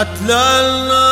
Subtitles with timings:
[0.00, 1.06] عتلالنا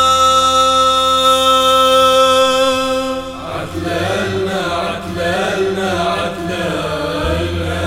[3.55, 7.77] عتلالنا عتلالنا عتلالنا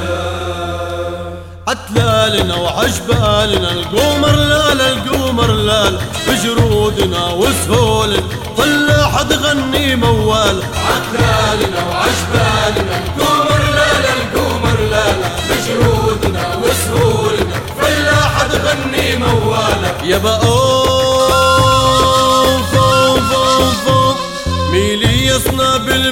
[1.69, 5.99] عتلالنا وعجبالنا القمر لال القمر لال.
[6.29, 8.17] بجرودنا وسهول
[8.59, 10.63] طلع حد غني موال.
[10.89, 15.17] عتلالنا وعجبالنا القمر لال القمر لال.
[15.51, 20.72] بجرودنا وسهولنا فلاح تغني موالة يا اوف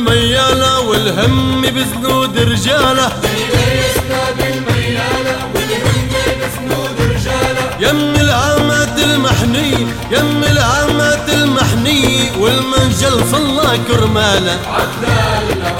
[0.04, 3.10] بالميالة والهم رجاله
[6.42, 7.70] بسنود رجالة.
[7.80, 9.72] يم العامات المحني
[10.10, 14.58] يم العامات المحني والمنجل صلى كرماله.
[14.66, 15.79] عتلالنا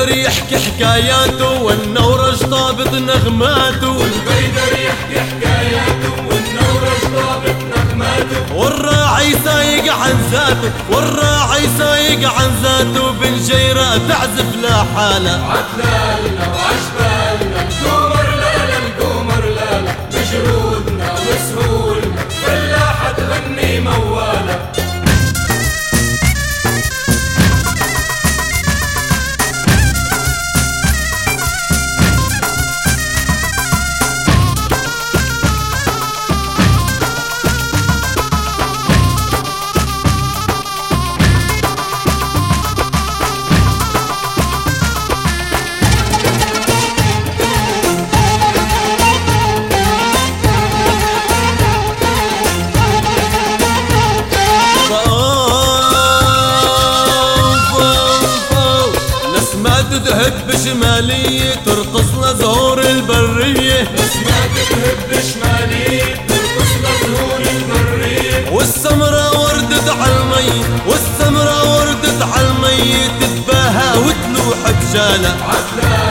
[0.00, 4.04] والبيدر يحكي حكاياته والنورج طابط نغماته.
[4.04, 8.54] البيدر يحكي حكاياته والنورج ضابط نغماته.
[8.54, 15.44] والراعي سايق عن ذاته والراعي سايق عن ذاته بنجيرة تعزف لا حالة.
[15.52, 16.44] عتلالنا
[59.90, 68.50] تذهب بشمالية ترقص لزهور البرية ما تذهب بشمالية ترقص لزهور البرية.
[68.52, 76.09] والسمرة وردت على المي والسمرة وردت على المي تتباهى وتلوح بجالة عتلالنا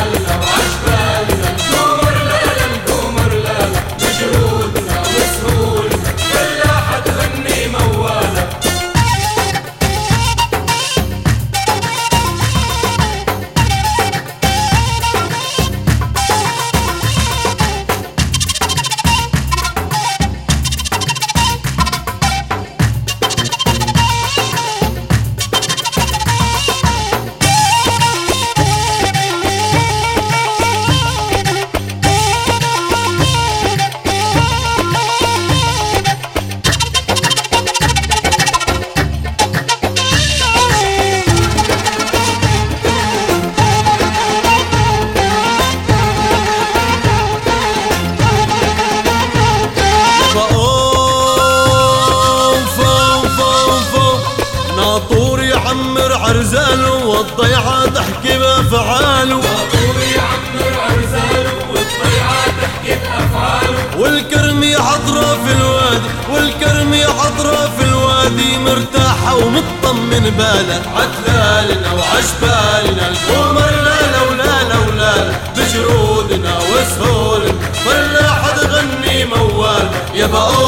[56.29, 59.35] عرزل والضيعة تحكي بأفعاله.
[59.37, 69.35] أبوي عمر عرزل والضيعة تحكي بأفعاله والكرمي حضرة في الوادي والكرمي حضرة في الوادي مرتاحة
[69.35, 75.31] ومطمن بالها عتلالنا وعشبالنا القمر لا لولا لولا.
[75.57, 77.53] بجرودنا وسهولنا
[77.85, 79.89] فلاح تغني غني موال.
[80.13, 80.58] يا بقى